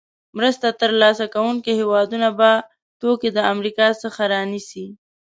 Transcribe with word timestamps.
مرسته 0.37 0.67
تر 0.81 0.91
لاسه 1.01 1.25
کوونکې 1.33 1.71
هېوادونه 1.81 2.27
به 2.39 2.51
توکي 2.99 3.29
له 3.37 3.41
امریکا 3.53 3.87
څخه 4.03 4.21
رانیسي. 4.33 4.85